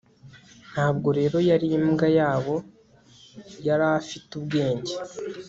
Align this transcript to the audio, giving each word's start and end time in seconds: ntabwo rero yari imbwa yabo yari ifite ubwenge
ntabwo 0.71 1.07
rero 1.17 1.37
yari 1.49 1.67
imbwa 1.77 2.07
yabo 2.17 2.55
yari 3.67 3.87
ifite 4.01 4.31
ubwenge 4.39 4.93